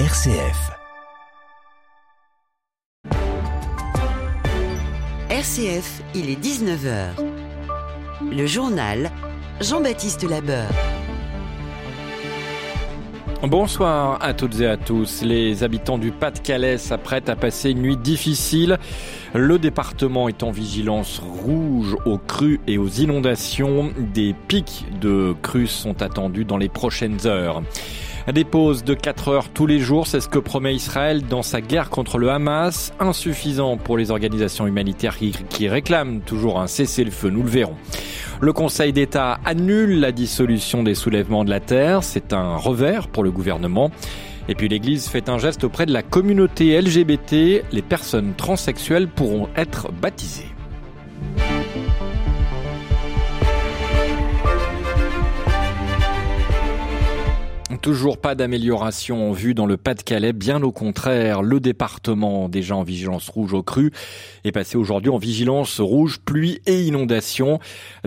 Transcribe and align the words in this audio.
RCF. 0.00 0.72
RCF, 5.30 6.02
il 6.16 6.30
est 6.30 6.44
19h. 6.44 7.10
Le 8.28 8.44
journal 8.44 9.12
Jean-Baptiste 9.60 10.28
Labeur. 10.28 10.66
Bonsoir 13.44 14.18
à 14.20 14.34
toutes 14.34 14.58
et 14.58 14.66
à 14.66 14.76
tous. 14.76 15.22
Les 15.22 15.62
habitants 15.62 15.98
du 15.98 16.10
Pas-de-Calais 16.10 16.78
s'apprêtent 16.78 17.28
à 17.28 17.36
passer 17.36 17.70
une 17.70 17.82
nuit 17.82 17.96
difficile. 17.96 18.78
Le 19.32 19.60
département 19.60 20.28
est 20.28 20.42
en 20.42 20.50
vigilance 20.50 21.20
rouge 21.20 21.96
aux 22.04 22.18
crues 22.18 22.60
et 22.66 22.78
aux 22.78 22.88
inondations. 22.88 23.92
Des 24.12 24.34
pics 24.48 24.86
de 25.00 25.36
crues 25.40 25.68
sont 25.68 26.02
attendus 26.02 26.44
dans 26.44 26.56
les 26.56 26.68
prochaines 26.68 27.26
heures. 27.26 27.62
Des 28.32 28.44
pauses 28.44 28.84
de 28.84 28.94
4 28.94 29.28
heures 29.28 29.48
tous 29.50 29.66
les 29.66 29.80
jours, 29.80 30.06
c'est 30.06 30.20
ce 30.20 30.30
que 30.30 30.38
promet 30.38 30.74
Israël 30.74 31.24
dans 31.28 31.42
sa 31.42 31.60
guerre 31.60 31.90
contre 31.90 32.16
le 32.16 32.30
Hamas, 32.30 32.94
insuffisant 32.98 33.76
pour 33.76 33.98
les 33.98 34.10
organisations 34.10 34.66
humanitaires 34.66 35.18
qui, 35.18 35.68
réclament 35.68 36.20
toujours 36.20 36.58
un 36.58 36.66
cessez-le-feu, 36.66 37.28
nous 37.28 37.42
le 37.42 37.50
verrons. 37.50 37.76
Le 38.40 38.52
Conseil 38.54 38.94
d'État 38.94 39.40
annule 39.44 40.00
la 40.00 40.10
dissolution 40.10 40.82
des 40.82 40.94
soulèvements 40.94 41.44
de 41.44 41.50
la 41.50 41.60
terre, 41.60 42.02
c'est 42.02 42.32
un 42.32 42.56
revers 42.56 43.08
pour 43.08 43.24
le 43.24 43.30
gouvernement. 43.30 43.90
Et 44.48 44.54
puis 44.54 44.68
l'Église 44.68 45.06
fait 45.06 45.28
un 45.28 45.36
geste 45.36 45.62
auprès 45.62 45.84
de 45.84 45.92
la 45.92 46.02
communauté 46.02 46.80
LGBT, 46.80 47.62
les 47.72 47.82
personnes 47.82 48.32
transsexuelles 48.34 49.08
pourront 49.08 49.48
être 49.54 49.92
baptisées. 49.92 50.48
Toujours 57.84 58.16
pas 58.16 58.34
d'amélioration 58.34 59.28
en 59.28 59.32
vue 59.32 59.52
dans 59.52 59.66
le 59.66 59.76
Pas-de-Calais, 59.76 60.32
bien 60.32 60.62
au 60.62 60.72
contraire, 60.72 61.42
le 61.42 61.60
département 61.60 62.48
déjà 62.48 62.74
en 62.76 62.82
vigilance 62.82 63.28
rouge 63.28 63.52
au 63.52 63.62
cru 63.62 63.92
est 64.44 64.52
passé 64.52 64.78
aujourd'hui 64.78 65.10
en 65.10 65.18
vigilance 65.18 65.80
rouge 65.80 66.18
pluie 66.24 66.62
et 66.64 66.82
inondation. 66.82 67.58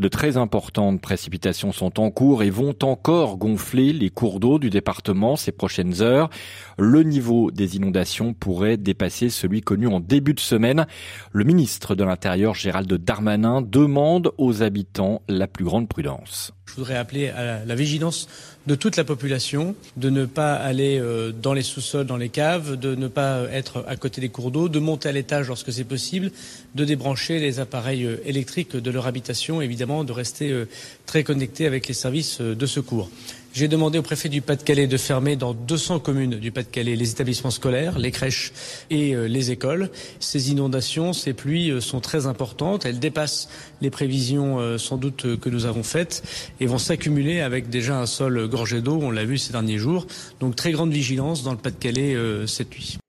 De 0.02 0.08
très 0.08 0.36
importantes 0.36 1.00
précipitations 1.00 1.72
sont 1.72 2.00
en 2.00 2.10
cours 2.10 2.42
et 2.42 2.50
vont 2.50 2.74
encore 2.82 3.38
gonfler 3.38 3.94
les 3.94 4.10
cours 4.10 4.40
d'eau 4.40 4.58
du 4.58 4.72
département 4.72 5.36
ces 5.36 5.52
prochaines 5.52 6.02
heures. 6.02 6.32
Le 6.80 7.04
niveau 7.04 7.52
des 7.52 7.76
inondations 7.76 8.34
pourrait 8.34 8.78
dépasser 8.78 9.30
celui 9.30 9.62
connu 9.62 9.86
en 9.86 10.00
début 10.00 10.34
de 10.34 10.40
semaine. 10.40 10.88
Le 11.34 11.44
ministre 11.44 11.94
de 11.94 12.04
l'Intérieur 12.04 12.56
Gérald 12.56 12.92
Darmanin 12.92 13.62
demande 13.62 14.32
aux 14.40 14.64
habitants 14.64 15.22
la 15.30 15.46
plus 15.46 15.66
grande 15.66 15.88
prudence. 15.88 16.57
Je 16.68 16.76
voudrais 16.76 16.98
appeler 16.98 17.30
à 17.30 17.66
la 17.66 17.76
vigilance 17.76 18.28
de 18.68 18.76
toute 18.76 18.98
la 18.98 19.06
population, 19.06 19.76
de 19.96 20.10
ne 20.10 20.26
pas 20.26 20.54
aller 20.54 21.00
euh, 21.00 21.32
dans 21.32 21.54
les 21.54 21.62
sous-sols, 21.62 22.06
dans 22.06 22.18
les 22.18 22.28
caves, 22.28 22.76
de 22.76 22.96
ne 22.96 23.08
pas 23.08 23.44
être 23.52 23.86
à 23.88 23.96
côté 23.96 24.20
des 24.20 24.28
cours 24.28 24.52
d'eau, 24.52 24.68
de 24.68 24.80
monter 24.80 25.08
à 25.08 25.14
l'étage 25.14 25.48
lorsque 25.48 25.72
c'est 25.72 25.86
possible, 25.86 26.32
de 26.76 26.84
débrancher 26.84 27.40
les 27.40 27.62
appareils 27.62 28.06
euh, 28.06 28.18
électriques 28.26 28.76
de 28.76 28.92
leur 28.92 29.08
habitation, 29.08 29.62
évidemment, 29.62 30.04
de 30.04 30.12
rester 30.12 30.52
euh, 30.52 30.68
très 31.06 31.24
connectés 31.24 31.66
avec 31.66 31.88
les 31.88 31.94
services 31.94 32.42
de 32.42 32.66
secours. 32.66 33.10
J'ai 33.58 33.68
demandé 33.68 33.98
au 33.98 34.04
préfet 34.04 34.30
du 34.30 34.44
Pas-de-Calais 34.44 34.86
de 34.86 34.98
fermer 34.98 35.36
dans 35.36 35.56
200 35.56 35.98
communes 35.98 36.36
du 36.36 36.52
Pas-de-Calais 36.52 36.96
les 36.96 37.10
établissements 37.10 37.50
scolaires, 37.50 37.98
les 37.98 38.12
crèches 38.12 38.54
et 38.92 39.16
euh, 39.16 39.28
les 39.28 39.50
écoles. 39.50 39.90
Ces 40.20 40.52
inondations, 40.52 41.12
ces 41.12 41.34
pluies 41.34 41.72
euh, 41.72 41.82
sont 41.82 42.00
très 42.00 42.28
importantes. 42.28 42.86
Elles 42.86 43.00
dépassent 43.00 43.50
les 43.82 43.90
prévisions 43.90 44.60
euh, 44.60 44.78
sans 44.78 44.98
doute 44.98 45.40
que 45.40 45.50
nous 45.50 45.66
avons 45.66 45.82
faites 45.82 46.22
et 46.60 46.68
vont 46.68 46.78
s'accumuler 46.78 47.42
avec 47.42 47.68
déjà 47.72 48.00
un 48.00 48.06
sol 48.06 48.48
gorgé 48.48 48.82
d'eau. 48.82 49.00
On 49.02 49.10
l'a 49.10 49.26
vu 49.26 49.40
ces 49.40 49.54
derniers 49.54 49.80
jours. 49.80 50.06
Donc 50.40 50.56
très 50.56 50.72
grande 50.72 50.92
vigilance 50.92 51.42
dans 51.42 51.52
le 51.52 51.58
Pas-de-Calais 51.58 52.16
cette 52.46 52.70
nuit. 52.70 53.00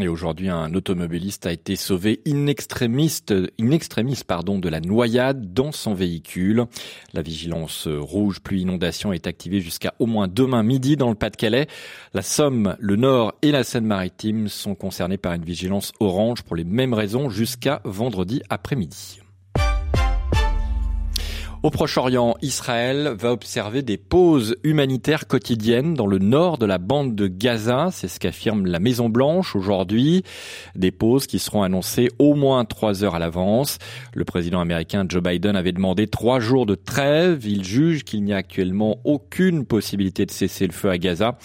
Et 0.00 0.08
aujourd'hui, 0.08 0.48
un 0.48 0.74
automobiliste 0.74 1.46
a 1.46 1.52
été 1.52 1.74
sauvé 1.74 2.20
in 2.26 2.46
extremis, 2.46 3.20
in 3.30 3.70
pardon, 4.26 4.58
de 4.58 4.68
la 4.68 4.80
noyade 4.80 5.52
dans 5.52 5.72
son 5.72 5.94
véhicule. 5.94 6.66
La 7.14 7.22
vigilance 7.22 7.88
rouge 7.88 8.40
pluie 8.40 8.62
inondation 8.62 9.12
est 9.12 9.26
activée 9.26 9.60
jusqu'à 9.60 9.94
au 9.98 10.06
moins 10.06 10.28
demain 10.28 10.62
midi 10.62 10.96
dans 10.96 11.08
le 11.08 11.16
Pas-de-Calais. 11.16 11.66
La 12.14 12.22
Somme, 12.22 12.76
le 12.78 12.96
Nord 12.96 13.34
et 13.42 13.50
la 13.50 13.64
Seine-Maritime 13.64 14.48
sont 14.48 14.74
concernés 14.74 15.18
par 15.18 15.32
une 15.32 15.44
vigilance 15.44 15.92
orange 15.98 16.42
pour 16.42 16.54
les 16.54 16.64
mêmes 16.64 16.94
raisons 16.94 17.28
jusqu'à 17.28 17.80
vendredi 17.84 18.42
après-midi. 18.48 19.20
Au 21.64 21.70
Proche-Orient, 21.70 22.36
Israël 22.40 23.14
va 23.18 23.32
observer 23.32 23.82
des 23.82 23.96
pauses 23.96 24.54
humanitaires 24.62 25.26
quotidiennes 25.26 25.94
dans 25.94 26.06
le 26.06 26.18
nord 26.18 26.56
de 26.56 26.66
la 26.66 26.78
bande 26.78 27.16
de 27.16 27.26
Gaza. 27.26 27.88
C'est 27.90 28.06
ce 28.06 28.20
qu'affirme 28.20 28.64
la 28.64 28.78
Maison 28.78 29.08
Blanche 29.08 29.56
aujourd'hui. 29.56 30.22
Des 30.76 30.92
pauses 30.92 31.26
qui 31.26 31.40
seront 31.40 31.64
annoncées 31.64 32.10
au 32.20 32.36
moins 32.36 32.64
trois 32.64 33.02
heures 33.02 33.16
à 33.16 33.18
l'avance. 33.18 33.78
Le 34.14 34.24
président 34.24 34.60
américain 34.60 35.04
Joe 35.08 35.20
Biden 35.20 35.56
avait 35.56 35.72
demandé 35.72 36.06
trois 36.06 36.38
jours 36.38 36.64
de 36.64 36.76
trêve. 36.76 37.44
Il 37.44 37.64
juge 37.64 38.04
qu'il 38.04 38.22
n'y 38.22 38.32
a 38.32 38.36
actuellement 38.36 39.00
aucune 39.02 39.66
possibilité 39.66 40.26
de 40.26 40.30
cesser 40.30 40.64
le 40.64 40.72
feu 40.72 40.90
à 40.90 40.98
Gaza. 40.98 41.38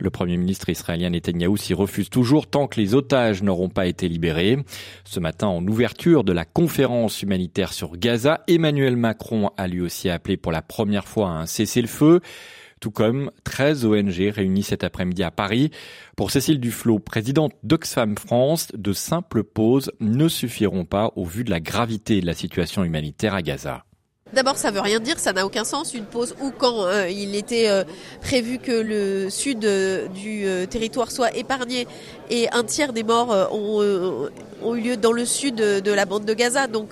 Le 0.00 0.10
Premier 0.10 0.36
ministre 0.36 0.68
israélien 0.68 1.10
Netanyahou 1.10 1.56
s'y 1.56 1.74
refuse 1.74 2.10
toujours 2.10 2.46
tant 2.46 2.68
que 2.68 2.80
les 2.80 2.94
otages 2.94 3.42
n'auront 3.42 3.68
pas 3.68 3.86
été 3.86 4.08
libérés. 4.08 4.58
Ce 5.04 5.20
matin, 5.20 5.48
en 5.48 5.66
ouverture 5.66 6.24
de 6.24 6.32
la 6.32 6.44
conférence 6.44 7.22
humanitaire 7.22 7.72
sur 7.72 7.96
Gaza, 7.96 8.42
Emmanuel 8.46 8.96
Macron 8.96 9.50
a 9.56 9.66
lui 9.66 9.80
aussi 9.80 10.08
appelé 10.08 10.36
pour 10.36 10.52
la 10.52 10.62
première 10.62 11.08
fois 11.08 11.30
à 11.30 11.32
un 11.32 11.46
cessez-le-feu 11.46 12.20
tout 12.80 12.90
comme 12.92 13.30
13 13.44 13.86
ONG 13.86 14.30
réunies 14.30 14.62
cet 14.62 14.84
après-midi 14.84 15.22
à 15.22 15.30
Paris. 15.30 15.70
Pour 16.16 16.30
Cécile 16.30 16.60
Duflot, 16.60 17.00
présidente 17.00 17.52
d'Oxfam 17.62 18.16
France, 18.16 18.68
de 18.74 18.92
simples 18.92 19.42
pauses 19.42 19.90
ne 20.00 20.28
suffiront 20.28 20.84
pas 20.84 21.12
au 21.16 21.24
vu 21.24 21.44
de 21.44 21.50
la 21.50 21.60
gravité 21.60 22.20
de 22.20 22.26
la 22.26 22.34
situation 22.34 22.84
humanitaire 22.84 23.34
à 23.34 23.42
Gaza. 23.42 23.84
D'abord, 24.34 24.58
ça 24.58 24.70
veut 24.70 24.80
rien 24.80 25.00
dire, 25.00 25.18
ça 25.18 25.32
n'a 25.32 25.46
aucun 25.46 25.64
sens. 25.64 25.94
Une 25.94 26.04
pause 26.04 26.34
ou 26.42 26.50
quand 26.50 26.84
euh, 26.84 27.08
il 27.08 27.34
était 27.34 27.68
euh, 27.70 27.84
prévu 28.20 28.58
que 28.58 28.72
le 28.72 29.30
sud 29.30 29.64
euh, 29.64 30.06
du 30.08 30.46
territoire 30.68 31.10
soit 31.10 31.34
épargné 31.34 31.86
et 32.30 32.50
un 32.52 32.62
tiers 32.62 32.92
des 32.92 33.02
morts 33.02 33.30
ont, 33.52 34.74
eu 34.74 34.80
lieu 34.80 34.96
dans 34.98 35.12
le 35.12 35.24
sud 35.24 35.56
de 35.56 35.92
la 35.92 36.04
bande 36.04 36.26
de 36.26 36.34
Gaza, 36.34 36.66
donc 36.66 36.90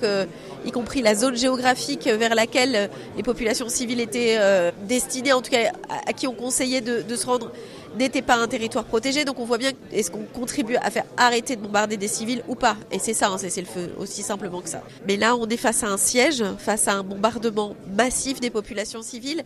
y 0.65 0.71
compris 0.71 1.03
la 1.03 1.15
zone 1.15 1.37
géographique 1.37 2.07
vers 2.07 2.35
laquelle 2.35 2.89
les 3.17 3.23
populations 3.23 3.69
civiles 3.69 4.01
étaient 4.01 4.39
destinées, 4.85 5.35
en 5.35 5.43
tout 5.43 5.51
cas 5.51 5.73
à, 6.07 6.13
qui 6.15 6.27
on 6.27 6.33
conseillait 6.33 6.81
de 6.81 7.17
se 7.17 7.27
rendre 7.27 7.51
n'était 7.97 8.23
pas 8.23 8.37
un 8.37 8.47
territoire 8.47 8.85
protégé. 8.85 9.25
Donc 9.25 9.39
on 9.39 9.45
voit 9.45 9.59
bien 9.59 9.73
est-ce 9.93 10.11
qu'on 10.11 10.25
contribue 10.25 10.77
à 10.77 10.91
faire 10.91 11.05
arrêter 11.17 11.57
de 11.57 11.63
bombarder 11.63 11.97
des 11.97 12.09
civils 12.09 12.43
ou 12.49 12.55
pas. 12.55 12.77
Et 12.91 12.99
c'est 12.99 13.15
ça, 13.15 13.29
hein, 13.29 13.37
c'est 13.39 13.61
le 13.61 13.67
feu, 13.67 13.93
aussi 13.99 14.23
simplement 14.23 14.61
que 14.61 14.69
ça. 14.69 14.83
Mais 15.07 15.17
là, 15.17 15.37
on 15.37 15.49
est 15.49 15.57
face 15.57 15.83
à 15.83 15.89
un 15.89 15.97
siège, 15.97 16.45
face 16.59 16.89
à 16.89 16.95
un 16.95 17.03
bombardement 17.03 17.75
massif 17.95 18.41
des 18.41 18.51
populations 18.51 19.03
civiles 19.03 19.43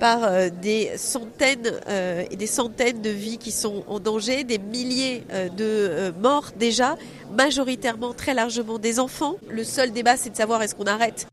par 0.00 0.24
euh, 0.24 0.48
des 0.50 0.92
centaines 0.96 1.72
euh, 1.88 2.24
et 2.30 2.36
des 2.36 2.46
centaines 2.46 3.00
de 3.02 3.10
vies 3.10 3.38
qui 3.38 3.52
sont 3.52 3.84
en 3.86 4.00
danger, 4.00 4.44
des 4.44 4.58
milliers 4.58 5.24
euh, 5.32 5.48
de 5.48 6.12
morts 6.20 6.52
déjà, 6.56 6.96
majoritairement 7.32 8.12
très 8.12 8.34
largement 8.34 8.78
des 8.78 9.00
enfants. 9.00 9.36
Le 9.48 9.64
seul 9.64 9.90
débat, 9.92 10.16
c'est 10.16 10.30
de 10.30 10.36
savoir 10.36 10.62
est-ce 10.62 10.74
qu'on 10.74 10.84
arrête 10.84 11.26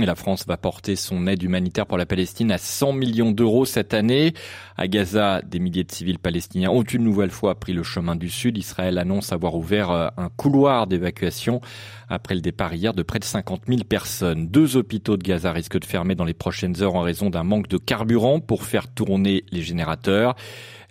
la 0.00 0.16
France 0.16 0.44
va 0.48 0.56
porter 0.56 0.96
son 0.96 1.28
aide 1.28 1.44
humanitaire 1.44 1.86
pour 1.86 1.98
la 1.98 2.04
Palestine 2.04 2.50
à 2.50 2.58
100 2.58 2.94
millions 2.94 3.30
d'euros 3.30 3.64
cette 3.64 3.94
année. 3.94 4.34
À 4.76 4.88
Gaza, 4.88 5.40
des 5.42 5.60
milliers 5.60 5.84
de 5.84 5.92
civils 5.92 6.18
palestiniens 6.18 6.70
ont 6.70 6.82
une 6.82 7.04
nouvelle 7.04 7.30
fois 7.30 7.54
pris 7.54 7.72
le 7.72 7.84
chemin 7.84 8.16
du 8.16 8.28
sud. 8.28 8.58
Israël 8.58 8.98
annonce 8.98 9.32
avoir 9.32 9.54
ouvert 9.54 9.92
euh, 9.92 10.08
un 10.16 10.30
couloir 10.30 10.88
d'évacuation 10.88 11.60
après 12.08 12.34
le 12.34 12.40
départ 12.40 12.74
hier 12.74 12.92
de 12.92 13.04
près 13.04 13.20
de 13.20 13.24
50 13.24 13.62
000 13.68 13.84
personnes. 13.84 14.48
Deux 14.48 14.76
hôpitaux 14.76 15.16
de 15.16 15.22
Gaza 15.22 15.52
risquent 15.52 15.78
de 15.78 15.84
fermer 15.84 16.16
dans 16.16 16.24
les 16.24 16.34
prochaines 16.34 16.82
heures 16.82 16.96
en 16.96 17.02
raison 17.02 17.30
d'un 17.30 17.44
manque 17.44 17.68
de 17.68 17.78
carburant 17.78 18.40
pour 18.40 18.64
faire 18.64 18.88
tourner 18.88 19.44
les 19.52 19.62
générateurs. 19.62 20.34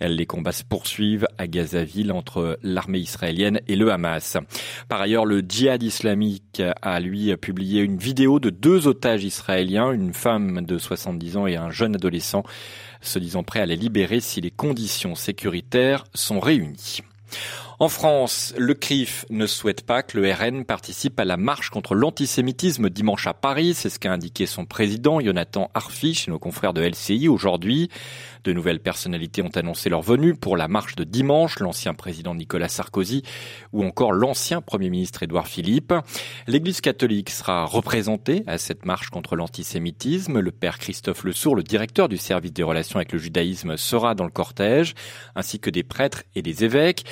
Les 0.00 0.26
combats 0.26 0.52
se 0.52 0.64
poursuivent 0.64 1.26
à 1.38 1.46
Gazaville 1.46 2.12
entre 2.12 2.58
l'armée 2.62 2.98
israélienne 2.98 3.60
et 3.68 3.76
le 3.76 3.92
Hamas. 3.92 4.36
Par 4.88 5.00
ailleurs, 5.00 5.24
le 5.24 5.40
djihad 5.40 5.82
islamique 5.82 6.62
a 6.82 7.00
lui 7.00 7.34
publié 7.36 7.82
une 7.82 7.96
vidéo 7.96 8.40
de 8.40 8.50
deux 8.50 8.86
otages 8.94 9.24
israéliens, 9.24 9.90
une 9.90 10.14
femme 10.14 10.64
de 10.64 10.78
70 10.78 11.36
ans 11.36 11.46
et 11.48 11.56
un 11.56 11.70
jeune 11.70 11.96
adolescent, 11.96 12.44
se 13.00 13.18
disant 13.18 13.42
prêts 13.42 13.60
à 13.60 13.66
les 13.66 13.76
libérer 13.76 14.20
si 14.20 14.40
les 14.40 14.52
conditions 14.52 15.16
sécuritaires 15.16 16.04
sont 16.14 16.38
réunies. 16.38 17.00
En 17.80 17.88
France, 17.88 18.54
le 18.56 18.74
CRIF 18.74 19.26
ne 19.30 19.46
souhaite 19.46 19.84
pas 19.84 20.04
que 20.04 20.16
le 20.16 20.32
RN 20.32 20.64
participe 20.64 21.18
à 21.18 21.24
la 21.24 21.36
marche 21.36 21.70
contre 21.70 21.96
l'antisémitisme 21.96 22.88
dimanche 22.88 23.26
à 23.26 23.34
Paris. 23.34 23.74
C'est 23.74 23.90
ce 23.90 23.98
qu'a 23.98 24.12
indiqué 24.12 24.46
son 24.46 24.64
président, 24.64 25.20
Jonathan 25.20 25.70
Arfi, 25.74 26.14
chez 26.14 26.30
nos 26.30 26.38
confrères 26.38 26.72
de 26.72 26.82
LCI 26.82 27.26
aujourd'hui. 27.26 27.90
De 28.44 28.52
nouvelles 28.52 28.78
personnalités 28.78 29.42
ont 29.42 29.56
annoncé 29.56 29.88
leur 29.88 30.02
venue 30.02 30.34
pour 30.36 30.56
la 30.56 30.68
marche 30.68 30.94
de 30.94 31.02
dimanche, 31.02 31.58
l'ancien 31.58 31.94
président 31.94 32.34
Nicolas 32.34 32.68
Sarkozy 32.68 33.22
ou 33.72 33.82
encore 33.82 34.12
l'ancien 34.12 34.60
Premier 34.60 34.90
ministre 34.90 35.22
Édouard 35.22 35.48
Philippe. 35.48 35.94
L'Église 36.46 36.80
catholique 36.80 37.30
sera 37.30 37.64
représentée 37.64 38.44
à 38.46 38.58
cette 38.58 38.84
marche 38.84 39.08
contre 39.08 39.34
l'antisémitisme. 39.34 40.38
Le 40.38 40.52
père 40.52 40.78
Christophe 40.78 41.24
Lesourd, 41.24 41.56
le 41.56 41.62
directeur 41.62 42.08
du 42.08 42.18
service 42.18 42.52
des 42.52 42.62
relations 42.62 42.96
avec 42.96 43.12
le 43.12 43.18
judaïsme, 43.18 43.76
sera 43.78 44.14
dans 44.14 44.24
le 44.24 44.30
cortège, 44.30 44.94
ainsi 45.34 45.58
que 45.58 45.70
des 45.70 45.82
prêtres 45.82 46.22
et 46.36 46.42
des 46.42 46.64
évêques. 46.64 47.04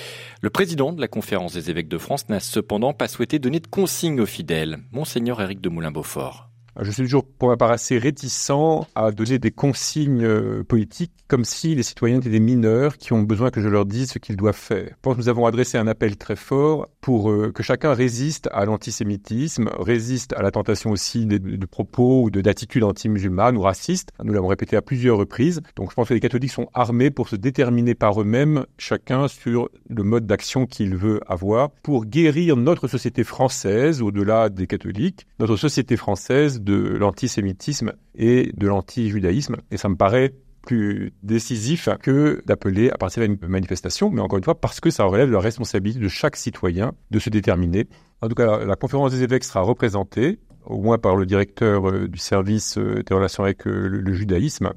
Président 0.53 0.93
de 0.93 1.01
la 1.01 1.09
conférence 1.09 1.55
des 1.55 1.71
évêques 1.71 1.89
de 1.89 1.99
France 1.99 2.29
n'a 2.29 2.39
cependant 2.39 2.93
pas 2.93 3.09
souhaité 3.09 3.39
donner 3.39 3.59
de 3.59 3.67
consignes 3.67 4.21
aux 4.21 4.27
fidèles. 4.27 4.79
Monseigneur 4.93 5.41
Éric 5.41 5.61
de 5.61 5.69
Moulin-Beaufort. 5.69 6.52
Je 6.81 6.91
suis 6.91 7.03
toujours 7.03 7.27
pour 7.27 7.49
ma 7.49 7.57
part 7.57 7.71
assez 7.71 7.99
réticent 7.99 8.53
à 8.95 9.11
donner 9.11 9.39
des 9.39 9.51
consignes 9.51 10.25
euh, 10.25 10.65
politiques 10.65 11.13
comme 11.29 11.45
si 11.45 11.75
les 11.75 11.83
citoyens 11.83 12.19
étaient 12.19 12.31
des 12.31 12.41
mineurs 12.41 12.97
qui 12.97 13.13
ont 13.13 13.23
besoin 13.23 13.51
que 13.51 13.61
je 13.61 13.69
leur 13.69 13.85
dise 13.85 14.13
ce 14.13 14.19
qu'ils 14.19 14.37
doivent 14.37 14.55
faire. 14.55 14.89
Je 14.89 14.95
pense 15.03 15.15
que 15.15 15.21
nous 15.21 15.29
avons 15.29 15.47
adressé 15.47 15.77
un 15.77 15.87
appel 15.87 16.17
très 16.17 16.37
fort 16.37 16.89
pour 17.01 17.31
euh, 17.31 17.53
que 17.53 17.63
chacun 17.63 17.93
résiste 17.93 18.49
à 18.53 18.65
l'antisémitisme, 18.65 19.71
résiste 19.79 20.33
à 20.35 20.43
la 20.43 20.51
tentation 20.51 20.91
aussi 20.91 21.27
de, 21.27 21.39
de 21.39 21.67
propos 21.67 22.23
ou 22.25 22.31
d'attitudes 22.31 22.85
anti-musulmanes 22.85 23.57
ou 23.57 23.63
racistes. 23.63 24.11
Nous 24.23 24.33
l'avons 24.33 24.49
répété 24.49 24.77
à 24.77 24.83
plusieurs 24.83 25.19
reprises. 25.19 25.61
Donc 25.77 25.91
je 25.91 25.95
pense 25.95 26.09
que 26.09 26.15
les 26.15 26.21
catholiques 26.21 26.53
sont 26.53 26.69
armés 26.73 27.11
pour 27.11 27.29
se 27.29 27.37
déterminer 27.37 27.95
par 27.95 28.21
eux-mêmes, 28.21 28.65
chacun 28.79 29.29
sur 29.29 29.69
le 29.89 30.03
mode 30.03 30.27
d'action 30.27 30.67
qu'il 30.67 30.97
veut 30.97 31.21
avoir, 31.27 31.71
pour 31.83 32.07
guérir 32.07 32.57
notre 32.57 32.89
société 32.89 33.25
française, 33.25 34.01
au-delà 34.01 34.49
des 34.49 34.67
catholiques, 34.67 35.27
notre 35.39 35.57
société 35.57 35.97
française 35.97 36.62
de 36.63 36.75
l'antisémitisme 36.75 37.93
et 38.15 38.53
de 38.57 38.67
l'anti-judaïsme. 38.67 39.57
Et 39.71 39.77
ça 39.77 39.89
me 39.89 39.97
paraît 39.97 40.35
plus 40.63 41.13
décisif 41.23 41.89
que 42.03 42.43
d'appeler 42.47 42.91
à 42.91 42.97
partir 42.97 43.23
d'une 43.23 43.39
manifestation, 43.49 44.11
mais 44.11 44.21
encore 44.21 44.39
une 44.39 44.45
fois, 44.45 44.61
parce 44.61 44.81
que 44.81 44.91
ça 44.91 45.05
relève 45.05 45.29
de 45.29 45.33
la 45.33 45.41
responsabilité 45.41 46.01
de 46.01 46.09
chaque 46.09 46.37
citoyen 46.37 46.93
de 47.11 47.19
se 47.19 47.31
déterminer. 47.31 47.89
En 48.21 48.29
tout 48.29 48.35
cas, 48.35 48.65
la, 48.65 48.77
conférence 48.77 49.13
des 49.13 49.23
évêques 49.23 49.45
sera 49.45 49.63
représentée, 49.63 50.39
au 50.65 50.81
moins 50.81 50.99
par 50.99 51.17
le 51.17 51.27
directeur 51.27 51.91
euh, 51.91 52.09
du 52.09 52.19
service 52.19 52.79
euh, 52.79 53.03
des 53.03 53.15
relations 53.15 53.43
avec 53.43 53.67
euh, 53.67 53.89
le 53.89 54.13
judaïsme, 54.13 54.73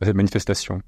à 0.00 0.06
cette 0.06 0.14
manifestation. 0.14 0.80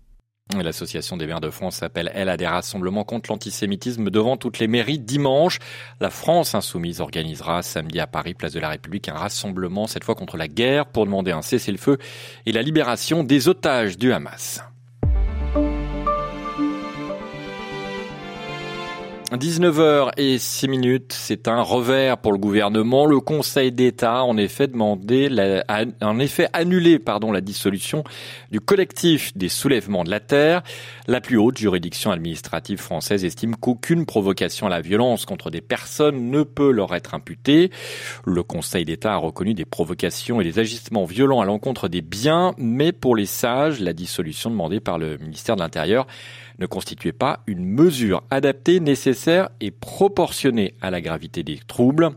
L'Association 0.57 1.19
des 1.19 1.27
maires 1.27 1.43
de 1.43 1.51
France 1.51 1.83
appelle, 1.83 2.11
elle, 2.15 2.31
à 2.31 2.39
des 2.39 2.47
rassemblements 2.47 3.05
contre 3.05 3.31
l'antisémitisme 3.31 4.09
devant 4.09 4.39
toutes 4.39 4.59
les 4.59 4.67
mairies 4.67 4.99
dimanche. 4.99 5.59
La 6.01 6.09
France 6.09 6.55
insoumise 6.55 7.01
organisera 7.01 7.63
samedi 7.63 8.01
à 8.01 8.07
Paris, 8.07 8.33
place 8.33 8.55
de 8.55 8.61
la 8.61 8.71
République, 8.71 9.09
un 9.09 9.15
rassemblement, 9.15 9.87
cette 9.87 10.05
fois 10.05 10.15
contre 10.15 10.39
la 10.39 10.49
guerre, 10.49 10.87
pour 10.87 11.05
demander 11.05 11.33
un 11.33 11.43
cessez-le-feu 11.43 11.99
et 12.47 12.53
la 12.53 12.63
libération 12.63 13.25
des 13.25 13.49
otages 13.49 13.99
du 13.99 14.13
Hamas. 14.13 14.63
19h 19.37 20.13
et 20.17 20.39
6 20.39 20.69
minutes, 20.69 21.13
c'est 21.13 21.49
un 21.49 21.61
revers 21.61 22.17
pour 22.17 22.33
le 22.33 22.39
gouvernement. 22.39 23.05
Le 23.05 23.21
Conseil 23.21 23.73
d'État 23.73 24.21
a 24.21 24.23
en 24.23 24.39
effet 24.39 24.69
demandé, 24.69 25.29
en 26.01 26.19
effet 26.19 26.49
annulé, 26.55 26.99
pardon, 26.99 27.31
la 27.31 27.43
dissolution 27.43 28.05
du 28.51 28.59
collectif 28.59 29.37
des 29.37 29.51
soulèvements 29.51 30.03
de 30.03 30.09
la 30.09 30.21
terre. 30.21 30.63
La 31.09 31.21
plus 31.21 31.37
haute 31.37 31.59
juridiction 31.59 32.11
administrative 32.11 32.79
française 32.79 33.23
estime 33.23 33.55
qu'aucune 33.55 34.07
provocation 34.07 34.67
à 34.67 34.71
la 34.71 34.81
violence 34.81 35.27
contre 35.27 35.51
des 35.51 35.61
personnes 35.61 36.31
ne 36.31 36.43
peut 36.43 36.71
leur 36.71 36.95
être 36.95 37.15
imputée. 37.15 37.71
Le 38.25 38.43
Conseil 38.43 38.87
d'État 38.87 39.13
a 39.13 39.19
reconnu 39.19 39.53
des 39.53 39.67
provocations 39.67 40.41
et 40.41 40.45
des 40.45 40.59
agissements 40.59 41.05
violents 41.05 41.43
à 41.43 41.45
l'encontre 41.45 41.89
des 41.89 42.01
biens, 42.01 42.55
mais 42.57 42.93
pour 42.93 43.15
les 43.15 43.27
sages, 43.27 43.79
la 43.81 43.93
dissolution 43.93 44.49
demandée 44.49 44.81
par 44.81 44.99
le 44.99 45.19
ministère 45.19 45.57
de 45.57 45.61
l'Intérieur 45.61 46.07
ne 46.59 46.67
constituait 46.67 47.13
pas 47.13 47.41
une 47.47 47.65
mesure 47.65 48.23
adaptée, 48.31 48.81
nécessaire 48.81 49.49
et 49.61 49.71
proportionnée 49.71 50.75
à 50.81 50.91
la 50.91 51.01
gravité 51.01 51.43
des 51.43 51.59
troubles. 51.59 52.11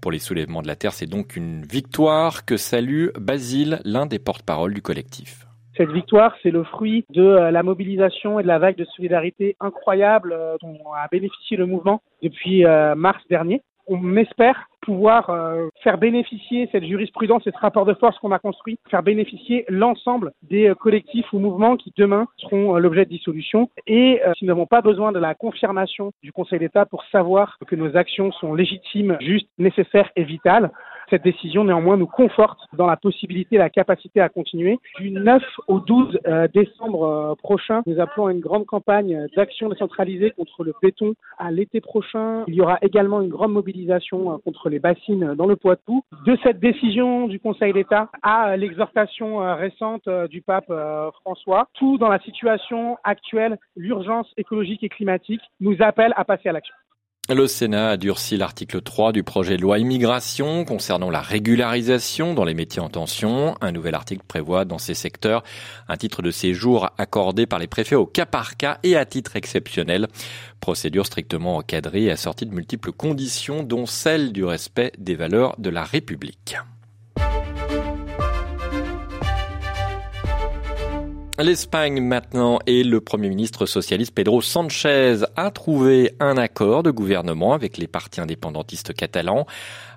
Pour 0.00 0.12
les 0.12 0.18
soulèvements 0.18 0.62
de 0.62 0.68
la 0.68 0.76
Terre, 0.76 0.92
c'est 0.92 1.06
donc 1.06 1.36
une 1.36 1.62
victoire 1.62 2.44
que 2.44 2.56
salue 2.56 3.08
Basile, 3.18 3.80
l'un 3.84 4.06
des 4.06 4.18
porte-parole 4.18 4.74
du 4.74 4.82
collectif. 4.82 5.48
Cette 5.76 5.90
victoire, 5.90 6.34
c'est 6.42 6.50
le 6.50 6.64
fruit 6.64 7.04
de 7.10 7.22
euh, 7.22 7.50
la 7.52 7.62
mobilisation 7.62 8.40
et 8.40 8.42
de 8.42 8.48
la 8.48 8.58
vague 8.58 8.74
de 8.74 8.84
solidarité 8.84 9.56
incroyable 9.60 10.32
euh, 10.32 10.56
dont 10.60 10.76
a 10.92 11.06
bénéficié 11.08 11.56
le 11.56 11.66
mouvement 11.66 12.02
depuis 12.20 12.64
euh, 12.64 12.96
mars 12.96 13.22
dernier 13.30 13.62
on 13.88 14.16
espère 14.16 14.68
pouvoir 14.82 15.28
euh, 15.28 15.68
faire 15.82 15.98
bénéficier 15.98 16.68
cette 16.72 16.84
jurisprudence 16.84 17.42
ce 17.44 17.50
rapport 17.60 17.84
de 17.84 17.94
force 17.94 18.18
qu'on 18.18 18.32
a 18.32 18.38
construit, 18.38 18.78
faire 18.90 19.02
bénéficier 19.02 19.64
l'ensemble 19.68 20.32
des 20.42 20.68
euh, 20.68 20.74
collectifs 20.74 21.30
ou 21.32 21.38
mouvements 21.38 21.76
qui 21.76 21.92
demain 21.96 22.26
seront 22.38 22.74
euh, 22.74 22.78
l'objet 22.78 23.04
de 23.04 23.10
dissolution. 23.10 23.68
Et 23.86 24.20
si 24.36 24.44
nous 24.44 24.48
n'avons 24.48 24.66
pas 24.66 24.80
besoin 24.80 25.12
de 25.12 25.18
la 25.18 25.34
confirmation 25.34 26.12
du 26.22 26.32
Conseil 26.32 26.58
d'État 26.58 26.86
pour 26.86 27.04
savoir 27.12 27.58
que 27.66 27.76
nos 27.76 27.96
actions 27.96 28.32
sont 28.32 28.54
légitimes, 28.54 29.16
justes, 29.20 29.50
nécessaires 29.58 30.10
et 30.16 30.24
vitales, 30.24 30.70
cette 31.10 31.22
décision, 31.22 31.64
néanmoins, 31.64 31.96
nous 31.96 32.06
conforte 32.06 32.58
dans 32.72 32.86
la 32.86 32.96
possibilité 32.96 33.56
et 33.56 33.58
la 33.58 33.70
capacité 33.70 34.20
à 34.20 34.28
continuer. 34.28 34.78
Du 34.98 35.10
9 35.10 35.42
au 35.68 35.80
12 35.80 36.18
euh, 36.26 36.48
décembre 36.52 37.04
euh, 37.04 37.34
prochain, 37.34 37.82
nous 37.86 38.00
appelons 38.00 38.26
à 38.26 38.32
une 38.32 38.40
grande 38.40 38.66
campagne 38.66 39.26
d'action 39.36 39.68
décentralisée 39.68 40.30
contre 40.32 40.64
le 40.64 40.74
béton. 40.82 41.14
À 41.38 41.50
l'été 41.50 41.80
prochain, 41.80 42.44
il 42.46 42.54
y 42.54 42.60
aura 42.60 42.78
également 42.82 43.20
une 43.20 43.28
grande 43.28 43.52
mobilisation 43.52 44.32
euh, 44.32 44.36
contre 44.38 44.68
les 44.68 44.78
bassines 44.78 45.34
dans 45.34 45.46
le 45.46 45.56
Poitou. 45.56 46.02
De 46.26 46.36
cette 46.42 46.60
décision 46.60 47.26
du 47.26 47.40
Conseil 47.40 47.72
d'État 47.72 48.10
à 48.22 48.56
l'exhortation 48.56 49.38
récente 49.54 50.08
du 50.30 50.42
pape 50.42 50.72
François, 51.20 51.68
tout 51.74 51.98
dans 51.98 52.08
la 52.08 52.18
situation 52.20 52.96
actuelle, 53.04 53.58
l'urgence 53.76 54.32
écologique 54.36 54.82
et 54.82 54.88
climatique 54.88 55.42
nous 55.60 55.76
appelle 55.80 56.12
à 56.16 56.24
passer 56.24 56.48
à 56.48 56.52
l'action. 56.52 56.74
Le 57.30 57.46
Sénat 57.46 57.90
a 57.90 57.96
durci 57.98 58.38
l'article 58.38 58.80
3 58.80 59.12
du 59.12 59.22
projet 59.22 59.58
de 59.58 59.62
loi 59.62 59.78
immigration 59.78 60.64
concernant 60.64 61.10
la 61.10 61.20
régularisation 61.20 62.32
dans 62.32 62.44
les 62.44 62.54
métiers 62.54 62.80
en 62.80 62.88
tension. 62.88 63.54
Un 63.60 63.70
nouvel 63.70 63.94
article 63.94 64.22
prévoit 64.26 64.64
dans 64.64 64.78
ces 64.78 64.94
secteurs 64.94 65.42
un 65.88 65.98
titre 65.98 66.22
de 66.22 66.30
séjour 66.30 66.88
accordé 66.96 67.44
par 67.44 67.58
les 67.58 67.66
préfets 67.66 67.96
au 67.96 68.06
cas 68.06 68.24
par 68.24 68.56
cas 68.56 68.78
et 68.82 68.96
à 68.96 69.04
titre 69.04 69.36
exceptionnel. 69.36 70.08
Procédure 70.60 71.04
strictement 71.04 71.58
encadrée 71.58 72.10
assortie 72.10 72.46
de 72.46 72.54
multiples 72.54 72.92
conditions 72.92 73.62
dont 73.62 73.84
celle 73.84 74.32
du 74.32 74.46
respect 74.46 74.92
des 74.96 75.14
valeurs 75.14 75.54
de 75.58 75.68
la 75.68 75.84
République. 75.84 76.56
L'Espagne 81.40 82.00
maintenant 82.00 82.58
et 82.66 82.82
le 82.82 83.00
Premier 83.00 83.28
ministre 83.28 83.64
socialiste 83.64 84.12
Pedro 84.12 84.42
Sanchez 84.42 85.18
a 85.36 85.52
trouvé 85.52 86.16
un 86.18 86.36
accord 86.36 86.82
de 86.82 86.90
gouvernement 86.90 87.52
avec 87.52 87.78
les 87.78 87.86
partis 87.86 88.20
indépendantistes 88.20 88.92
catalans, 88.92 89.46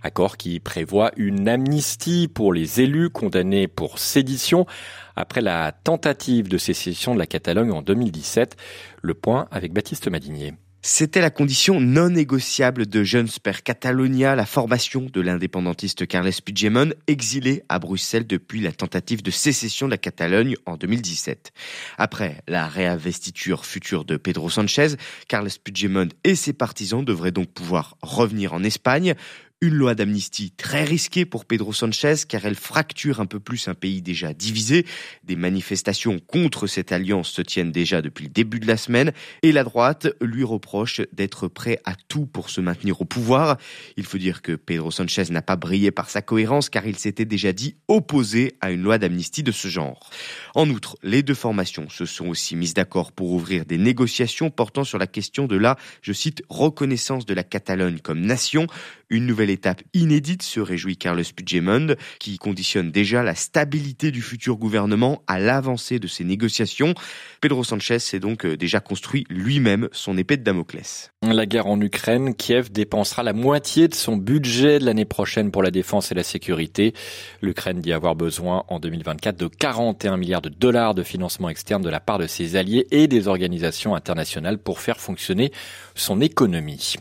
accord 0.04 0.38
qui 0.38 0.60
prévoit 0.60 1.12
une 1.18 1.50
amnistie 1.50 2.28
pour 2.28 2.54
les 2.54 2.82
élus 2.82 3.10
condamnés 3.10 3.68
pour 3.68 3.98
sédition 3.98 4.68
après 5.16 5.42
la 5.42 5.72
tentative 5.72 6.48
de 6.48 6.60
sécession 6.60 7.16
de 7.16 7.20
la 7.20 7.26
Catalogne 7.26 7.72
en 7.72 7.82
2017. 7.82 8.56
Le 9.02 9.16
point 9.16 9.48
avec 9.50 9.74
Baptiste 9.74 10.12
Madinier. 10.12 10.54
C'était 10.84 11.22
la 11.22 11.30
condition 11.30 11.80
non 11.80 12.10
négociable 12.10 12.88
de 12.88 13.04
Jeunes 13.04 13.30
per 13.44 13.62
Catalonia, 13.64 14.36
la 14.36 14.48
formation 14.48 15.06
de 15.14 15.22
l'indépendantiste 15.22 16.08
Carles 16.08 16.32
Puigdemont, 16.44 16.92
exilé 17.06 17.62
à 17.70 17.78
Bruxelles 17.78 18.26
depuis 18.26 18.62
la 18.62 18.72
tentative 18.72 19.22
de 19.22 19.30
sécession 19.30 19.86
de 19.86 19.92
la 19.92 20.00
Catalogne 20.00 20.56
en 20.66 20.78
2017. 20.78 21.52
Après 22.00 22.42
la 22.48 22.68
réinvestiture 22.68 23.68
future 23.68 24.06
de 24.06 24.18
Pedro 24.18 24.50
Sanchez, 24.50 24.96
Carles 25.28 25.52
Puigdemont 25.64 26.10
et 26.24 26.34
ses 26.34 26.54
partisans 26.54 27.06
devraient 27.06 27.30
donc 27.30 27.52
pouvoir 27.52 27.96
revenir 28.02 28.54
en 28.54 28.64
Espagne, 28.64 29.14
une 29.64 29.76
loi 29.76 29.94
d'amnistie 29.94 30.50
très 30.50 30.84
risquée 30.84 31.24
pour 31.24 31.46
Pedro 31.46 31.72
Sanchez 31.72 32.16
car 32.28 32.44
elle 32.48 32.56
fracture 32.56 33.20
un 33.20 33.28
peu 33.28 33.40
plus 33.40 33.68
un 33.68 33.76
pays 33.76 34.02
déjà 34.02 34.34
divisé. 34.34 34.88
Des 35.24 35.36
manifestations 35.36 36.18
contre 36.18 36.66
cette 36.66 36.92
alliance 36.92 37.30
se 37.30 37.44
tiennent 37.44 37.72
déjà 37.72 38.02
depuis 38.02 38.24
le 38.24 38.32
début 38.32 38.60
de 38.60 38.66
la 38.66 38.76
semaine 38.76 39.12
et 39.44 39.52
la 39.52 39.64
droite 39.64 40.08
lui 40.20 40.44
reproche 40.44 41.02
d'être 41.14 41.48
prêt 41.48 41.80
à 41.86 41.94
tout 42.08 42.26
pour 42.26 42.50
se 42.50 42.60
maintenir 42.60 43.02
au 43.02 43.06
pouvoir. 43.06 43.58
Il 43.98 44.06
faut 44.06 44.18
dire 44.18 44.42
que 44.42 44.54
Pedro 44.54 44.90
Sanchez 44.90 45.26
n'a 45.30 45.44
pas 45.44 45.58
brillé 45.58 45.92
par 45.92 46.10
sa 46.10 46.24
cohérence 46.24 46.70
car 46.70 46.88
il 46.88 46.98
s'était 46.98 47.26
déjà 47.26 47.54
dit 47.54 47.76
opposé 47.88 48.56
à 48.62 48.72
une 48.72 48.82
loi 48.82 48.98
d'amnistie 48.98 49.44
de 49.44 49.52
ce 49.52 49.68
genre. 49.68 50.10
En 50.56 50.68
outre, 50.72 50.98
les 51.04 51.22
deux 51.22 51.36
formations 51.36 51.88
se 51.88 52.06
sont 52.06 52.30
aussi 52.30 52.56
mises 52.56 52.74
d'accord 52.74 53.12
pour 53.12 53.30
ouvrir 53.32 53.66
des 53.66 53.78
négociations 53.78 54.50
portant 54.50 54.84
sur 54.84 54.98
la 54.98 55.06
question 55.06 55.46
de 55.46 55.56
la, 55.56 55.78
je 56.02 56.14
cite, 56.14 56.42
reconnaissance 56.50 57.28
de 57.28 57.36
la 57.36 57.44
Catalogne 57.44 58.00
comme 58.00 58.22
nation, 58.22 58.66
une 59.12 59.28
nouvelle 59.28 59.51
étape 59.52 59.84
inédite, 59.94 60.44
se 60.44 60.60
réjouit 60.60 60.98
Carlos 60.98 61.24
Puigdemont, 61.36 61.96
qui 62.20 62.38
conditionne 62.38 62.92
déjà 62.92 63.24
la 63.24 63.36
stabilité 63.36 64.12
du 64.12 64.22
futur 64.22 64.58
gouvernement 64.58 65.24
à 65.28 65.40
l'avancée 65.40 66.00
de 66.00 66.08
ces 66.08 66.24
négociations. 66.24 66.94
Pedro 67.42 67.64
Sanchez 67.64 68.00
s'est 68.00 68.20
donc 68.20 68.46
euh, 68.46 68.58
déjà 68.58 68.80
construit 68.80 69.26
lui-même 69.30 69.90
son 69.92 70.18
épée 70.18 70.38
de 70.38 70.44
Damoclès. 70.44 71.12
La 71.24 71.46
guerre 71.46 71.68
en 71.68 71.80
Ukraine, 71.80 72.34
Kiev 72.34 72.72
dépensera 72.72 73.22
la 73.22 73.34
moitié 73.34 73.88
de 73.88 73.94
son 73.94 74.18
budget 74.18 74.80
de 74.80 74.86
l'année 74.86 75.06
prochaine 75.06 75.52
pour 75.52 75.62
la 75.62 75.70
défense 75.70 76.12
et 76.12 76.16
la 76.16 76.24
sécurité. 76.24 76.96
L'Ukraine 77.44 77.80
dit 77.80 77.94
avoir 77.94 78.16
besoin 78.16 78.64
en 78.70 78.80
2024 78.80 79.38
de 79.38 79.46
41 79.46 80.18
milliards 80.18 80.42
de 80.42 80.50
dollars 80.50 80.96
de 80.96 81.04
financement 81.04 81.50
externe 81.50 81.84
de 81.84 81.92
la 81.92 82.00
part 82.00 82.18
de 82.18 82.26
ses 82.26 82.56
alliés 82.56 82.88
et 82.90 83.08
des 83.08 83.28
organisations 83.28 83.94
internationales 83.94 84.58
pour 84.58 84.80
faire 84.80 85.00
fonctionner 85.00 85.52
son 85.94 86.22
économie. 86.22 86.96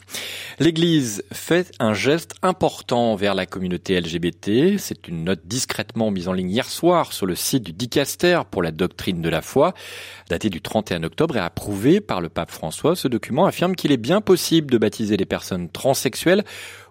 L'Église 0.58 1.24
fait 1.32 1.72
un 1.80 1.94
geste 1.94 2.34
important 2.42 3.14
vers 3.14 3.34
la 3.34 3.46
communauté 3.46 3.98
LGBT. 3.98 4.76
C'est 4.76 5.08
une 5.08 5.24
note 5.24 5.46
discrètement 5.46 6.10
mise 6.10 6.28
en 6.28 6.34
ligne 6.34 6.50
hier 6.50 6.68
soir 6.68 7.14
sur 7.14 7.24
le 7.24 7.34
site 7.34 7.62
du 7.62 7.72
Dicaster 7.72 8.42
pour 8.50 8.62
la 8.62 8.70
doctrine 8.70 9.22
de 9.22 9.30
la 9.30 9.40
foi, 9.40 9.72
daté 10.28 10.50
du 10.50 10.60
31 10.60 11.04
octobre 11.04 11.38
et 11.38 11.40
approuvé 11.40 12.02
par 12.02 12.20
le 12.20 12.28
pape 12.28 12.50
François. 12.50 12.94
Ce 12.94 13.08
document 13.08 13.46
affirme 13.46 13.74
qu'il 13.74 13.92
est 13.92 13.96
bien 13.96 14.09
possible 14.20 14.72
de 14.72 14.78
baptiser 14.78 15.16
les 15.16 15.26
personnes 15.26 15.70
transsexuelles 15.70 16.42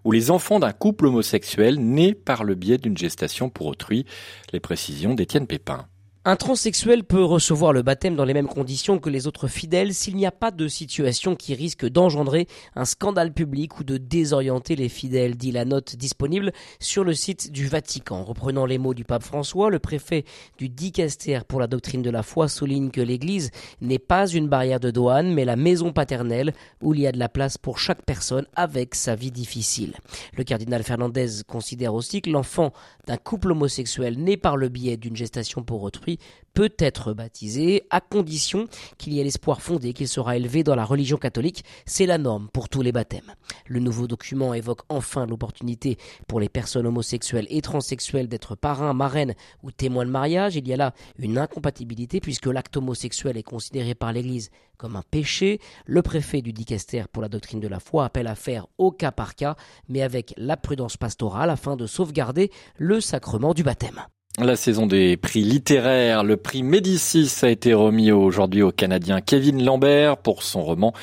ou 0.06 0.14
les 0.14 0.32
enfants 0.32 0.60
d'un 0.60 0.72
couple 0.72 1.08
homosexuel 1.08 1.78
né 1.78 2.14
par 2.14 2.46
le 2.46 2.56
biais 2.56 2.78
d'une 2.78 2.98
gestation 2.98 3.50
pour 3.50 3.68
autrui. 3.68 4.06
Les 4.54 4.62
précisions 4.62 5.14
d'Étienne 5.14 5.48
Pépin. 5.48 5.86
Un 6.30 6.36
transsexuel 6.36 7.06
peut 7.06 7.24
recevoir 7.24 7.74
le 7.74 7.82
baptême 7.82 8.16
dans 8.16 8.24
les 8.24 8.36
mêmes 8.36 8.46
conditions 8.48 9.00
que 9.00 9.10
les 9.10 9.26
autres 9.26 9.48
fidèles 9.48 9.96
s'il 9.96 10.16
n'y 10.16 10.28
a 10.28 10.32
pas 10.32 10.52
de 10.52 10.68
situation 10.68 11.36
qui 11.36 11.56
risque 11.56 11.88
d'engendrer 11.88 12.46
un 12.76 12.86
scandale 12.86 13.34
public 13.34 13.80
ou 13.80 13.84
de 13.84 13.98
désorienter 13.98 14.76
les 14.76 14.90
fidèles, 14.90 15.38
dit 15.38 15.52
la 15.52 15.66
note 15.66 15.96
disponible 15.96 16.52
sur 16.80 17.04
le 17.04 17.16
site 17.16 17.52
du 17.52 17.66
Vatican. 17.66 18.24
Reprenant 18.24 18.68
les 18.68 18.78
mots 18.78 18.94
du 18.94 19.06
pape 19.06 19.24
François, 19.24 19.72
le 19.72 19.80
préfet 19.80 20.24
du 20.60 20.70
Dicaster 20.70 21.40
pour 21.48 21.60
la 21.60 21.66
doctrine 21.66 22.04
de 22.04 22.12
la 22.12 22.22
foi 22.22 22.48
souligne 22.48 22.92
que 22.92 23.02
l'Église 23.02 23.50
n'est 23.82 23.98
pas 23.98 24.28
une 24.28 24.50
barrière 24.50 24.80
de 24.80 24.92
douane, 24.92 25.34
mais 25.34 25.46
la 25.46 25.56
maison 25.56 25.92
paternelle 25.94 26.54
où 26.84 26.94
il 26.94 27.00
y 27.00 27.08
a 27.08 27.12
de 27.12 27.18
la 27.18 27.30
place 27.30 27.58
pour 27.58 27.80
chaque 27.80 28.06
personne 28.06 28.46
avec 28.56 28.94
sa 28.94 29.16
vie 29.16 29.32
difficile. 29.32 29.96
Le 30.38 30.44
cardinal 30.44 30.84
Fernandez 30.84 31.42
considère 31.48 31.96
aussi 31.96 32.22
que 32.22 32.30
l'enfant 32.30 32.72
d'un 33.08 33.18
couple 33.18 33.54
homosexuel 33.54 34.20
né 34.20 34.38
par 34.38 34.58
le 34.58 34.70
biais 34.70 34.96
d'une 34.96 35.16
gestation 35.16 35.64
pour 35.64 35.82
autrui 35.82 36.19
peut 36.54 36.74
être 36.80 37.14
baptisé 37.14 37.84
à 37.90 38.02
condition 38.02 38.68
qu'il 38.98 39.14
y 39.14 39.20
ait 39.20 39.24
l'espoir 39.24 39.62
fondé 39.62 39.94
qu'il 39.94 40.08
sera 40.08 40.36
élevé 40.36 40.64
dans 40.64 40.76
la 40.76 40.86
religion 40.86 41.18
catholique. 41.18 41.64
C'est 41.86 42.06
la 42.06 42.18
norme 42.18 42.50
pour 42.52 42.70
tous 42.70 42.82
les 42.82 42.92
baptêmes. 42.92 43.34
Le 43.68 43.80
nouveau 43.80 44.08
document 44.08 44.54
évoque 44.54 44.82
enfin 44.90 45.26
l'opportunité 45.26 45.98
pour 46.28 46.40
les 46.40 46.50
personnes 46.50 46.88
homosexuelles 46.88 47.48
et 47.50 47.62
transsexuelles 47.62 48.28
d'être 48.28 48.56
parrains, 48.56 48.94
marraines 48.94 49.36
ou 49.64 49.72
témoins 49.72 50.06
de 50.06 50.12
mariage. 50.12 50.56
Il 50.56 50.68
y 50.68 50.74
a 50.74 50.78
là 50.78 50.94
une 51.18 51.38
incompatibilité 51.38 52.20
puisque 52.20 52.48
l'acte 52.48 52.76
homosexuel 52.78 53.38
est 53.38 53.44
considéré 53.44 53.96
par 53.96 54.12
l'Église 54.12 54.50
comme 54.78 54.96
un 54.96 55.04
péché. 55.10 55.60
Le 55.86 56.02
préfet 56.02 56.42
du 56.42 56.54
Dicaster 56.54 57.04
pour 57.12 57.22
la 57.22 57.30
doctrine 57.30 57.60
de 57.60 57.68
la 57.68 57.80
foi 57.80 58.06
appelle 58.06 58.28
à 58.28 58.36
faire 58.36 58.68
au 58.78 58.92
cas 58.92 59.12
par 59.12 59.36
cas, 59.36 59.56
mais 59.88 60.02
avec 60.02 60.34
la 60.38 60.58
prudence 60.58 60.98
pastorale 60.98 61.50
afin 61.50 61.76
de 61.76 61.86
sauvegarder 61.86 62.52
le 62.78 63.02
sacrement 63.02 63.54
du 63.54 63.64
baptême. 63.64 64.02
La 64.38 64.56
saison 64.56 64.86
des 64.86 65.18
prix 65.18 65.42
littéraires, 65.42 66.24
le 66.24 66.38
prix 66.38 66.64
Médicis 66.64 67.30
a 67.42 67.50
été 67.50 67.74
remis 67.74 68.12
aujourd'hui 68.12 68.62
au 68.62 68.72
Canadien 68.72 69.20
Kevin 69.20 69.66
Lambert 69.66 70.16
pour 70.16 70.44
son 70.44 70.64
roman 70.64 70.94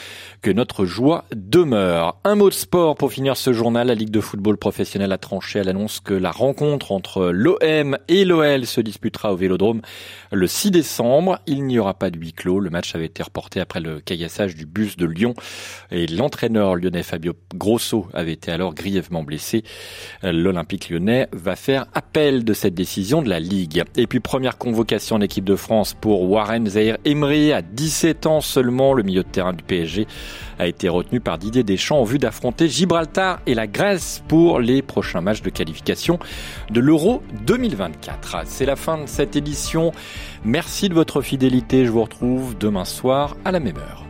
Que 0.40 0.50
notre 0.50 0.86
joie 0.86 1.24
demeure. 1.34 2.18
Un 2.24 2.36
mot 2.36 2.48
de 2.48 2.54
sport 2.54 2.94
pour 2.94 3.12
finir 3.12 3.36
ce 3.36 3.52
journal. 3.52 3.88
La 3.88 3.94
Ligue 3.94 4.10
de 4.10 4.20
football 4.20 4.56
professionnel 4.56 5.12
a 5.12 5.18
tranché 5.18 5.58
à 5.58 5.64
l'annonce 5.64 6.00
que 6.00 6.14
la 6.14 6.30
rencontre 6.30 6.92
entre 6.92 7.26
l'OM 7.26 7.98
et 8.08 8.24
l'OL 8.24 8.64
se 8.64 8.80
disputera 8.80 9.34
au 9.34 9.36
Vélodrome 9.36 9.82
le 10.32 10.46
6 10.46 10.70
décembre. 10.70 11.40
Il 11.46 11.64
n'y 11.66 11.78
aura 11.78 11.92
pas 11.92 12.10
de 12.10 12.18
huis 12.18 12.32
clos. 12.32 12.60
Le 12.60 12.70
match 12.70 12.94
avait 12.94 13.06
été 13.06 13.22
reporté 13.22 13.60
après 13.60 13.80
le 13.80 14.00
caillassage 14.00 14.54
du 14.54 14.64
bus 14.64 14.96
de 14.96 15.04
Lyon 15.04 15.34
et 15.90 16.06
l'entraîneur 16.06 16.76
lyonnais 16.76 17.02
Fabio 17.02 17.34
Grosso 17.54 18.06
avait 18.14 18.32
été 18.32 18.50
alors 18.50 18.72
grièvement 18.72 19.24
blessé. 19.24 19.62
L'Olympique 20.22 20.88
lyonnais 20.88 21.28
va 21.32 21.54
faire 21.54 21.86
appel 21.92 22.44
de 22.44 22.54
cette 22.54 22.74
décision 22.74 23.15
la 23.22 23.40
Ligue. 23.40 23.82
Et 23.96 24.06
puis 24.06 24.20
première 24.20 24.58
convocation 24.58 25.16
en 25.16 25.20
équipe 25.20 25.44
de 25.44 25.56
France 25.56 25.94
pour 25.94 26.30
Warren 26.30 26.66
Zahir 26.66 26.98
Emery 27.04 27.52
à 27.52 27.62
17 27.62 28.26
ans 28.26 28.40
seulement. 28.40 28.92
Le 28.94 29.02
milieu 29.02 29.22
de 29.22 29.28
terrain 29.28 29.52
du 29.52 29.62
PSG 29.62 30.06
a 30.58 30.66
été 30.66 30.88
retenu 30.88 31.20
par 31.20 31.38
Didier 31.38 31.62
Deschamps 31.62 32.00
en 32.00 32.04
vue 32.04 32.18
d'affronter 32.18 32.68
Gibraltar 32.68 33.40
et 33.46 33.54
la 33.54 33.66
Grèce 33.66 34.22
pour 34.28 34.60
les 34.60 34.82
prochains 34.82 35.20
matchs 35.20 35.42
de 35.42 35.50
qualification 35.50 36.18
de 36.70 36.80
l'Euro 36.80 37.22
2024. 37.46 38.42
C'est 38.46 38.66
la 38.66 38.76
fin 38.76 38.98
de 38.98 39.06
cette 39.06 39.36
édition. 39.36 39.92
Merci 40.44 40.88
de 40.88 40.94
votre 40.94 41.22
fidélité. 41.22 41.84
Je 41.84 41.90
vous 41.90 42.02
retrouve 42.02 42.56
demain 42.58 42.84
soir 42.84 43.36
à 43.44 43.52
la 43.52 43.60
même 43.60 43.76
heure. 43.76 44.06